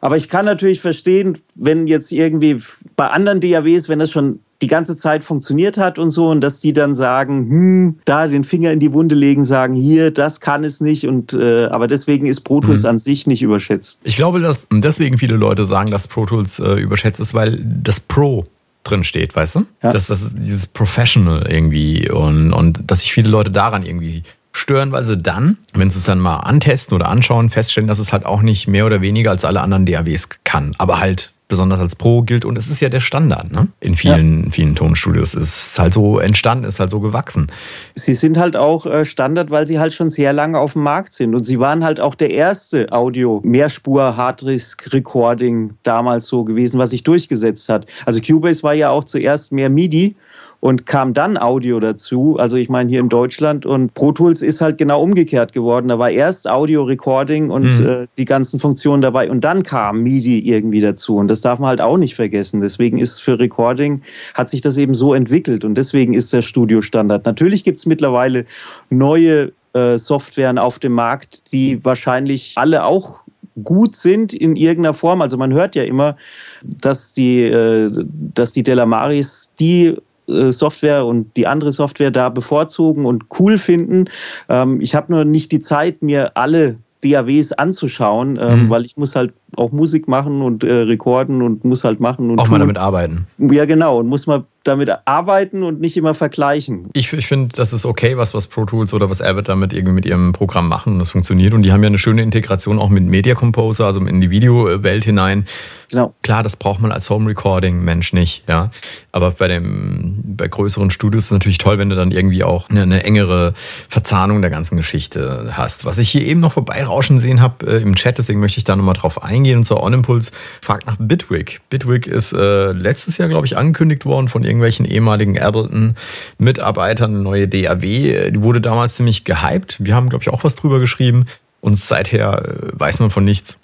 [0.00, 2.60] Aber ich kann natürlich verstehen, wenn jetzt irgendwie
[2.96, 6.60] bei anderen DAWs, wenn das schon die ganze Zeit funktioniert hat und so, und dass
[6.60, 10.64] die dann sagen, hm, da den Finger in die Wunde legen, sagen, hier, das kann
[10.64, 11.06] es nicht.
[11.06, 12.88] Und äh, aber deswegen ist Pro Tools Mhm.
[12.88, 14.00] an sich nicht überschätzt.
[14.02, 18.00] ich glaube, dass deswegen viele Leute sagen, dass Pro Tools äh, überschätzt ist, weil das
[18.00, 18.46] Pro
[18.82, 19.66] drin steht, weißt du?
[19.82, 19.90] Ja.
[19.90, 24.22] Dass das dieses Professional irgendwie und, und dass sich viele Leute daran irgendwie
[24.58, 28.12] stören, weil sie dann, wenn sie es dann mal antesten oder anschauen, feststellen, dass es
[28.12, 31.96] halt auch nicht mehr oder weniger als alle anderen DAWs kann, aber halt besonders als
[31.96, 33.68] Pro gilt und es ist ja der Standard, ne?
[33.80, 35.32] In vielen, vielen Tonstudios.
[35.34, 37.46] Es ist halt so entstanden, ist halt so gewachsen.
[37.94, 41.14] Sie sind halt auch äh, Standard, weil sie halt schon sehr lange auf dem Markt
[41.14, 41.34] sind.
[41.34, 47.86] Und sie waren halt auch der erste Audio-Mehrspur-Harddisk-Recording damals so gewesen, was sich durchgesetzt hat.
[48.04, 50.16] Also Cubase war ja auch zuerst mehr MIDI
[50.60, 52.36] und kam dann Audio dazu.
[52.38, 55.88] Also ich meine hier in Deutschland und Pro Tools ist halt genau umgekehrt geworden.
[55.88, 57.86] Da war erst Audio Recording und mhm.
[57.86, 61.68] äh, die ganzen Funktionen dabei und dann kam MIDI irgendwie dazu und das darf man
[61.68, 62.60] halt auch nicht vergessen.
[62.60, 64.02] Deswegen ist für Recording
[64.34, 67.24] hat sich das eben so entwickelt und deswegen ist der Studio-Standard.
[67.24, 68.44] Natürlich gibt es mittlerweile
[68.90, 73.20] neue äh, Softwaren auf dem Markt, die wahrscheinlich alle auch
[73.64, 75.22] gut sind in irgendeiner Form.
[75.22, 76.16] Also man hört ja immer,
[76.62, 77.90] dass die, äh,
[78.34, 79.96] dass die Delamaris die
[80.28, 84.06] Software und die andere Software da bevorzugen und cool finden.
[84.48, 88.70] Ähm, ich habe nur nicht die Zeit, mir alle DAWs anzuschauen, ähm, mhm.
[88.70, 92.40] weil ich muss halt auch Musik machen und äh, rekorden und muss halt machen und
[92.40, 92.52] auch tun.
[92.52, 93.26] mal damit arbeiten.
[93.38, 96.88] Ja genau und muss mal damit arbeiten und nicht immer vergleichen.
[96.92, 99.94] Ich, ich finde, das ist okay, was, was Pro Tools oder was Abbott damit irgendwie
[99.94, 101.54] mit ihrem Programm machen und das funktioniert.
[101.54, 105.04] Und die haben ja eine schöne Integration auch mit Media Composer, also in die Videowelt
[105.04, 105.46] hinein.
[105.90, 106.14] Genau.
[106.22, 108.70] Klar, das braucht man als Home Recording Mensch nicht, ja.
[109.10, 112.68] Aber bei dem, bei größeren Studios ist es natürlich toll, wenn du dann irgendwie auch
[112.68, 113.54] eine, eine engere
[113.88, 115.86] Verzahnung der ganzen Geschichte hast.
[115.86, 118.76] Was ich hier eben noch vorbeirauschen sehen habe äh, im Chat, deswegen möchte ich da
[118.76, 119.58] nochmal drauf eingehen.
[119.58, 121.60] Und zwar On Impulse fragt nach Bitwig.
[121.70, 127.22] Bitwig ist äh, letztes Jahr, glaube ich, angekündigt worden von irgendwelchen irgendwelchen ehemaligen Ableton-Mitarbeitern eine
[127.22, 128.30] neue DAW.
[128.30, 129.76] Die wurde damals ziemlich gehypt.
[129.78, 131.26] Wir haben, glaube ich, auch was drüber geschrieben.
[131.60, 133.58] Und seither äh, weiß man von nichts.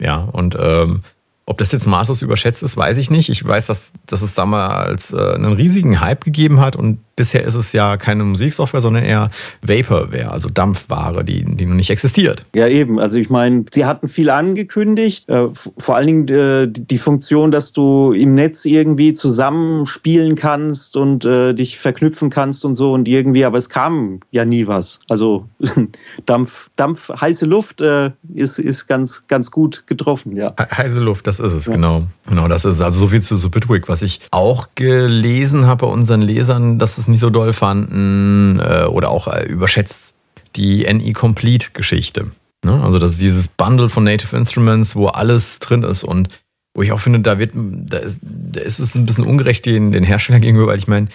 [0.00, 1.02] Ja, und ähm,
[1.46, 3.28] ob das jetzt maßlos überschätzt ist, weiß ich nicht.
[3.28, 7.56] Ich weiß, dass, dass es damals äh, einen riesigen Hype gegeben hat und bisher ist
[7.56, 12.46] es ja keine Musiksoftware, sondern eher Vaporware, also Dampfware, die, die noch nicht existiert.
[12.54, 12.98] Ja, eben.
[12.98, 15.28] Also ich meine, sie hatten viel angekündigt.
[15.28, 21.24] Äh, vor allen Dingen äh, die Funktion, dass du im Netz irgendwie zusammenspielen kannst und
[21.24, 25.00] äh, dich verknüpfen kannst und so und irgendwie, aber es kam ja nie was.
[25.08, 25.48] Also
[26.26, 30.54] Dampf, Dampf, heiße Luft äh, ist, ist ganz, ganz gut getroffen, ja.
[30.58, 31.72] Heiße Luft, das ist es, ja.
[31.72, 32.04] genau.
[32.28, 32.80] Genau, das ist es.
[32.80, 36.98] Also so viel zu so Bitwig, was ich auch gelesen habe bei unseren Lesern, dass
[36.98, 40.14] es nicht so doll fanden äh, oder auch äh, überschätzt
[40.56, 42.30] die NE Complete Geschichte.
[42.64, 42.82] Ne?
[42.82, 46.28] Also das ist dieses Bundle von Native Instruments, wo alles drin ist und
[46.74, 49.92] wo ich auch finde, da wird, da ist, da ist es ein bisschen ungerecht den,
[49.92, 51.08] den Herstellern gegenüber, weil ich meine,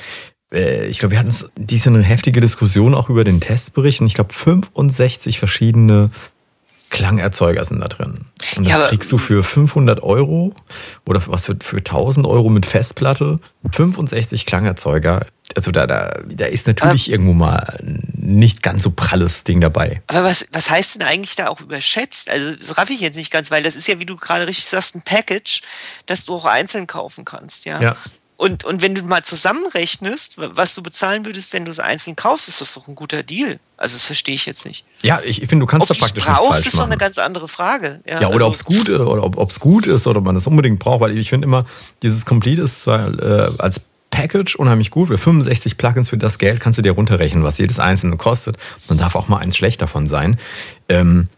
[0.54, 4.14] äh, ich glaube, wir hatten diese eine heftige Diskussion auch über den Testbericht und ich
[4.14, 6.10] glaube 65 verschiedene
[6.94, 8.26] Klangerzeuger sind da drin.
[8.56, 10.54] Und das ja, kriegst du für 500 Euro
[11.08, 13.40] oder was für, für 1000 Euro mit Festplatte.
[13.72, 15.26] 65 Klangerzeuger.
[15.56, 17.80] Also da, da, da ist natürlich aber, irgendwo mal
[18.14, 20.04] nicht ganz so pralles Ding dabei.
[20.06, 22.30] Aber was, was heißt denn eigentlich da auch überschätzt?
[22.30, 24.68] Also das raff ich jetzt nicht ganz, weil das ist ja, wie du gerade richtig
[24.68, 25.64] sagst, ein Package,
[26.06, 27.66] das du auch einzeln kaufen kannst.
[27.66, 27.82] Ja.
[27.82, 27.96] ja.
[28.44, 32.50] Und, und wenn du mal zusammenrechnest, was du bezahlen würdest, wenn du es einzeln kaufst,
[32.50, 33.58] ist das doch ein guter Deal.
[33.78, 34.84] Also das verstehe ich jetzt nicht.
[35.02, 37.48] Ja, ich finde, du kannst ob da praktisch brauchst, falsch ist doch eine ganz andere
[37.48, 38.02] Frage.
[38.06, 40.36] Ja, ja oder also, ob es gut, oder ob es gut ist oder ob man
[40.36, 41.66] es unbedingt braucht, weil ich finde immer,
[42.02, 43.80] dieses Complete ist zwar äh, als
[44.12, 45.08] Package unheimlich gut.
[45.08, 48.58] Für 65 Plugins für das Geld kannst du dir runterrechnen, was jedes einzelne kostet.
[48.90, 50.38] Dann darf auch mal eins schlecht davon sein.
[50.90, 51.30] Ähm,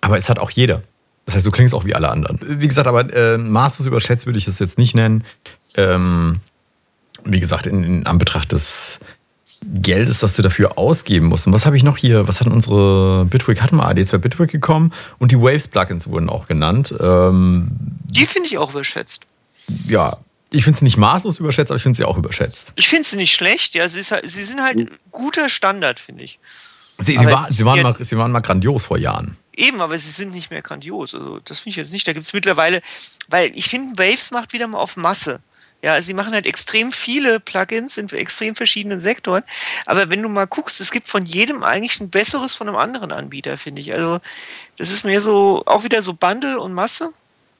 [0.00, 0.82] aber es hat auch jeder.
[1.24, 2.40] Das heißt, du klingst auch wie alle anderen.
[2.42, 5.24] Wie gesagt, aber äh, maßlos überschätzt würde ich es jetzt nicht nennen.
[5.76, 6.40] Ähm,
[7.24, 8.98] wie gesagt, in, in Anbetracht des
[9.82, 11.46] Geldes, das du dafür ausgeben musst.
[11.46, 12.28] Und was habe ich noch hier?
[12.28, 13.60] Was hat unsere Bitwig?
[13.60, 16.94] Hatten wir AD2 Bitwig gekommen und die Waves-Plugins wurden auch genannt.
[17.00, 17.70] Ähm,
[18.10, 19.26] die finde ich auch überschätzt.
[19.88, 20.16] Ja,
[20.50, 22.72] ich finde sie nicht maßlos überschätzt, aber ich finde sie auch überschätzt.
[22.76, 23.74] Ich finde sie nicht schlecht.
[23.74, 26.38] Ja, sie, halt, sie sind halt guter Standard, finde ich.
[26.98, 29.36] Sie, sie, war, sie, waren mal, sie waren mal grandios vor Jahren.
[29.54, 31.14] Eben, aber sie sind nicht mehr grandios.
[31.14, 32.06] Also das finde ich jetzt nicht.
[32.06, 32.80] Da gibt es mittlerweile,
[33.28, 35.40] weil ich finde, Waves macht wieder mal auf Masse.
[35.82, 39.44] Ja, also sie machen halt extrem viele Plugins in extrem verschiedenen Sektoren.
[39.86, 43.12] Aber wenn du mal guckst, es gibt von jedem eigentlich ein besseres von einem anderen
[43.12, 43.92] Anbieter, finde ich.
[43.92, 44.18] Also
[44.76, 47.10] das ist mir so auch wieder so Bundle und Masse.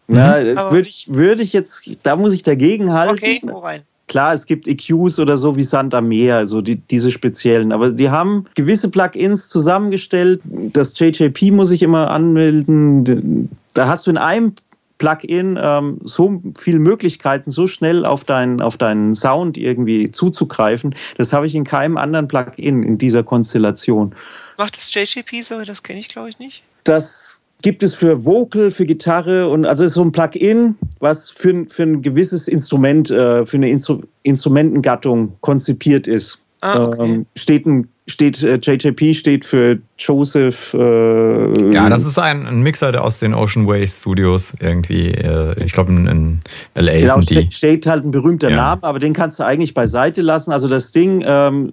[0.09, 0.73] Na, mhm.
[0.73, 3.15] würde ich, würde ich jetzt, da muss ich dagegen halten.
[3.15, 3.83] Okay, wo rein?
[4.09, 7.73] Klar, es gibt EQs oder so wie Sand am Meer, also die, diese speziellen.
[7.73, 10.41] Aber die haben gewisse Plugins zusammengestellt.
[10.45, 13.51] Das JJP muss ich immer anmelden.
[13.75, 14.55] Da hast du in einem
[14.99, 20.95] Plugin ähm, so viele Möglichkeiten, so schnell auf, dein, auf deinen Sound irgendwie zuzugreifen.
[21.17, 24.15] Das habe ich in keinem anderen Plugin in dieser Konstellation.
[24.59, 25.63] Macht das JGP so?
[25.65, 26.63] Das kenne ich, glaube ich, nicht.
[26.85, 31.67] Das gibt es für Vocal, für Gitarre und also ist so ein Plugin, was für,
[31.69, 36.41] für ein gewisses Instrument, äh, für eine Instru Instrumentengattung konzipiert ist.
[36.61, 37.05] Ah, okay.
[37.05, 40.75] ähm, steht ein steht äh, JJP steht für Joseph.
[40.75, 45.11] Äh, ja, das ist ein, ein, Mixer der aus den Ocean Ways Studios irgendwie.
[45.11, 46.41] Äh, ich glaube in, in
[46.75, 47.51] LA genau, sind die.
[47.51, 48.57] Steht halt ein berühmter ja.
[48.57, 50.53] Name, aber den kannst du eigentlich beiseite lassen.
[50.53, 51.71] Also das Ding ähm,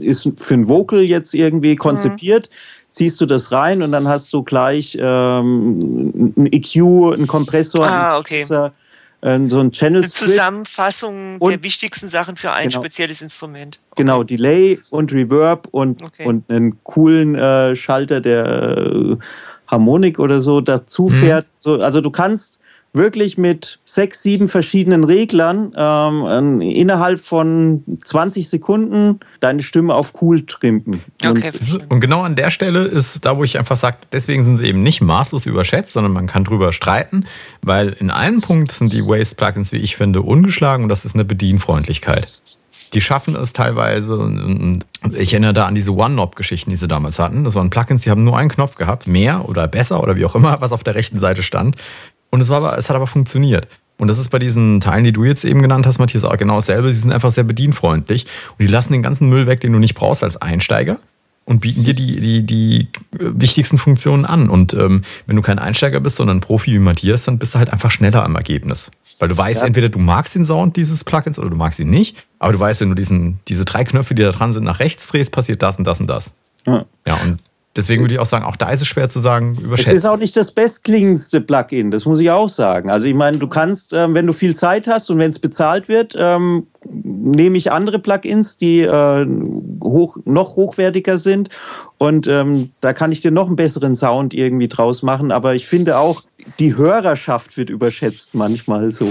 [0.00, 2.48] ist für ein Vocal jetzt irgendwie konzipiert.
[2.50, 2.84] Mhm.
[2.90, 6.76] Ziehst du das rein und dann hast du gleich ähm, ein EQ,
[7.14, 8.38] einen Kompressor, ah, okay.
[8.38, 8.70] Mixer,
[9.24, 13.80] äh, so ein Channel Eine Zusammenfassung der wichtigsten Sachen für ein genau, spezielles Instrument.
[13.90, 14.02] Okay.
[14.02, 16.26] Genau, Delay und Reverb und, okay.
[16.26, 19.16] und einen coolen äh, Schalter, der äh,
[19.66, 21.10] Harmonik oder so dazu mhm.
[21.10, 21.46] fährt.
[21.56, 22.58] So, also du kannst
[22.94, 30.46] wirklich mit sechs, sieben verschiedenen Reglern ähm, innerhalb von 20 Sekunden deine Stimme auf cool
[30.46, 31.02] trimpen.
[31.26, 34.56] Okay, und, und genau an der Stelle ist da, wo ich einfach sage, deswegen sind
[34.56, 37.26] sie eben nicht maßlos überschätzt, sondern man kann drüber streiten,
[37.62, 41.24] weil in einem Punkt sind die Waste-Plugins, wie ich finde, ungeschlagen und das ist eine
[41.24, 42.24] Bedienfreundlichkeit
[42.94, 44.16] die schaffen es teilweise.
[44.16, 44.84] Und
[45.18, 47.44] ich erinnere da an diese One-Knob-Geschichten, die sie damals hatten.
[47.44, 50.34] Das waren Plugins, die haben nur einen Knopf gehabt, mehr oder besser oder wie auch
[50.34, 51.76] immer, was auf der rechten Seite stand.
[52.34, 53.68] Und es, war aber, es hat aber funktioniert.
[53.96, 56.56] Und das ist bei diesen Teilen, die du jetzt eben genannt hast, Matthias, auch genau
[56.56, 56.88] dasselbe.
[56.88, 59.94] Sie sind einfach sehr bedienfreundlich und die lassen den ganzen Müll weg, den du nicht
[59.94, 60.98] brauchst als Einsteiger
[61.44, 64.50] und bieten dir die, die, die wichtigsten Funktionen an.
[64.50, 67.60] Und ähm, wenn du kein Einsteiger bist, sondern ein Profi wie Matthias, dann bist du
[67.60, 68.90] halt einfach schneller am Ergebnis.
[69.20, 69.66] Weil du weißt, ja.
[69.68, 72.26] entweder du magst den Sound dieses Plugins oder du magst ihn nicht.
[72.40, 75.06] Aber du weißt, wenn du diesen, diese drei Knöpfe, die da dran sind, nach rechts
[75.06, 76.36] drehst, passiert das und das und das.
[76.66, 77.36] Ja, ja und
[77.76, 79.88] Deswegen würde ich auch sagen, auch da ist es schwer zu sagen, überschätzt.
[79.88, 82.88] Es ist auch nicht das bestklingendste Plugin, das muss ich auch sagen.
[82.88, 85.88] Also ich meine, du kannst, ähm, wenn du viel Zeit hast und wenn es bezahlt
[85.88, 89.26] wird, ähm, nehme ich andere Plugins, die äh,
[89.82, 91.48] hoch, noch hochwertiger sind
[91.98, 95.32] und ähm, da kann ich dir noch einen besseren Sound irgendwie draus machen.
[95.32, 96.22] Aber ich finde auch,
[96.60, 99.08] die Hörerschaft wird überschätzt manchmal so.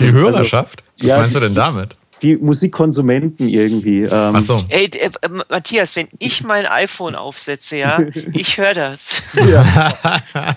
[0.00, 0.82] Die Hörerschaft?
[0.82, 1.96] Also, Was ja, meinst du denn damit?
[2.22, 4.02] Die Musikkonsumenten irgendwie.
[4.02, 4.10] Ähm.
[4.10, 4.54] Ach so.
[4.68, 5.10] Ey, äh,
[5.48, 7.98] Matthias, wenn ich mein iPhone aufsetze, ja,
[8.32, 9.22] ich höre das.
[9.48, 9.92] Ja.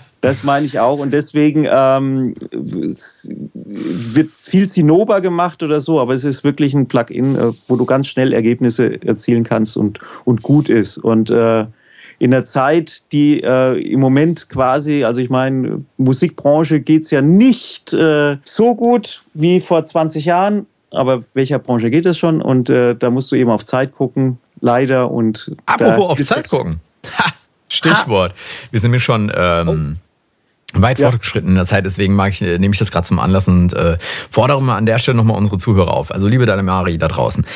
[0.22, 0.98] Das meine ich auch.
[0.98, 7.36] Und deswegen ähm, wird viel Zinnober gemacht oder so, aber es ist wirklich ein Plugin,
[7.36, 10.98] äh, wo du ganz schnell Ergebnisse erzielen kannst und, und gut ist.
[10.98, 11.66] Und äh,
[12.18, 17.22] in der Zeit, die äh, im Moment quasi, also ich meine, Musikbranche geht es ja
[17.22, 22.42] nicht äh, so gut wie vor 20 Jahren, aber welcher Branche geht es schon?
[22.42, 25.10] Und äh, da musst du eben auf Zeit gucken, leider.
[25.10, 26.80] Und Apropos auf Zeit gucken.
[27.18, 27.32] Ha,
[27.68, 28.32] Stichwort.
[28.32, 28.36] Ha.
[28.70, 29.96] Wir sind nämlich schon ähm,
[30.74, 30.80] oh.
[30.80, 31.10] weit ja.
[31.10, 33.98] fortgeschritten in der Zeit, deswegen mag ich, nehme ich das gerade zum Anlass und äh,
[34.30, 36.12] fordere mal an der Stelle nochmal unsere Zuhörer auf.
[36.12, 37.46] Also liebe Dalimari da draußen.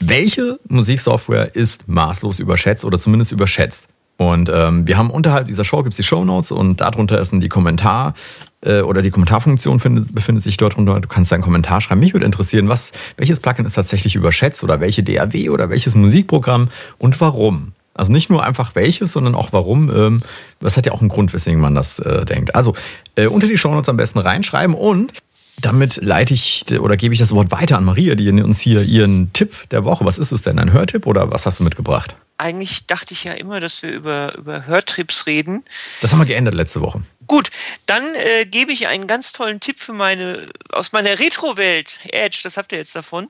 [0.00, 3.84] Welche Musiksoftware ist maßlos überschätzt oder zumindest überschätzt?
[4.18, 7.32] Und ähm, wir haben unterhalb dieser Show gibt es die Show Notes und darunter ist
[7.32, 8.14] dann die Kommentar
[8.62, 10.98] äh, oder die Kommentarfunktion findet, befindet sich dort drunter.
[10.98, 12.00] Du kannst deinen Kommentar schreiben.
[12.00, 16.68] Mich würde interessieren, was, welches Plugin ist tatsächlich überschätzt oder welche DAW oder welches Musikprogramm
[16.98, 17.74] und warum.
[17.94, 19.88] Also nicht nur einfach welches, sondern auch warum.
[19.96, 20.22] Ähm,
[20.58, 22.56] das hat ja auch einen Grund, weswegen man das äh, denkt.
[22.56, 22.74] Also
[23.14, 25.12] äh, unter die Show Notes am besten reinschreiben und
[25.60, 29.32] damit leite ich oder gebe ich das Wort weiter an Maria, die uns hier ihren
[29.32, 30.04] Tipp der Woche.
[30.04, 30.58] Was ist es denn?
[30.58, 32.16] Ein Hörtipp oder was hast du mitgebracht?
[32.38, 35.64] Eigentlich dachte ich ja immer, dass wir über, über Hörtrips reden.
[36.00, 37.02] Das haben wir geändert letzte Woche.
[37.26, 37.50] Gut,
[37.86, 41.98] dann äh, gebe ich einen ganz tollen Tipp für meine aus meiner Retro-Welt.
[42.04, 43.28] Edge, das habt ihr jetzt davon.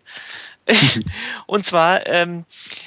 [1.47, 2.45] und zwar ähm,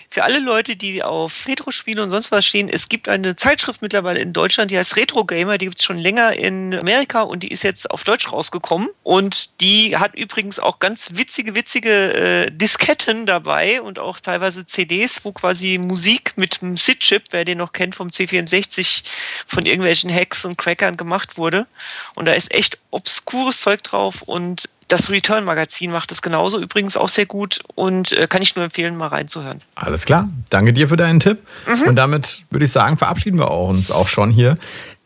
[0.10, 4.20] für alle Leute, die auf Retro-Spiele und sonst was stehen, es gibt eine Zeitschrift mittlerweile
[4.20, 7.48] in Deutschland, die heißt Retro Gamer, die gibt es schon länger in Amerika und die
[7.48, 8.88] ist jetzt auf Deutsch rausgekommen.
[9.04, 15.24] Und die hat übrigens auch ganz witzige, witzige äh, Disketten dabei und auch teilweise CDs,
[15.24, 19.04] wo quasi Musik mit einem SID-Chip, wer den noch kennt vom C64,
[19.48, 21.68] von irgendwelchen Hacks und Crackern gemacht wurde.
[22.16, 27.10] Und da ist echt obskures Zeug drauf und das Return-Magazin macht es genauso übrigens auch
[27.10, 29.62] sehr gut und äh, kann ich nur empfehlen, mal reinzuhören.
[29.76, 30.30] Alles klar.
[30.50, 31.40] Danke dir für deinen Tipp.
[31.66, 31.90] Mhm.
[31.90, 34.58] Und damit würde ich sagen, verabschieden wir uns auch schon hier.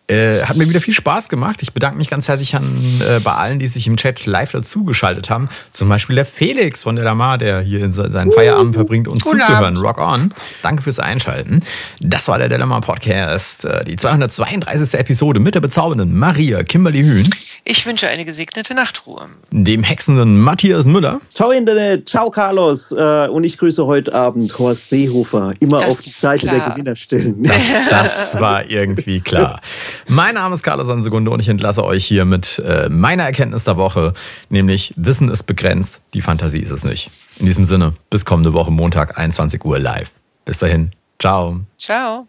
[0.07, 1.63] Äh, hat mir wieder viel Spaß gemacht.
[1.63, 5.31] Ich bedanke mich ganz herzlich an, äh, bei allen, die sich im Chat live dazugeschaltet
[5.31, 5.49] haben.
[5.71, 9.39] Zum Beispiel der Felix von der Damar, der hier in seinen Feierabend verbringt, uns Guten
[9.39, 9.77] zuzuhören.
[9.77, 10.29] Rock on.
[10.61, 11.63] Danke fürs Einschalten.
[12.01, 14.93] Das war der Delamar Podcast, äh, die 232.
[14.93, 17.27] Episode mit der bezaubernden Maria Kimberly Hühn.
[17.63, 19.23] Ich wünsche eine gesegnete Nachtruhe.
[19.49, 21.19] Dem hexenden Matthias Müller.
[21.33, 22.91] Ciao Internet, ciao Carlos.
[22.91, 25.53] Äh, und ich grüße heute Abend Horst Seehofer.
[25.59, 27.41] Immer das auf die Seite der Gewinner stellen.
[27.41, 29.61] Das, das war irgendwie klar.
[30.07, 33.77] Mein Name ist Carlos Sansegunde und ich entlasse euch hier mit äh, meiner Erkenntnis der
[33.77, 34.13] Woche,
[34.49, 37.09] nämlich Wissen ist begrenzt, die Fantasie ist es nicht.
[37.39, 40.11] In diesem Sinne, bis kommende Woche Montag, 21 Uhr live.
[40.45, 41.61] Bis dahin, ciao.
[41.79, 42.27] Ciao.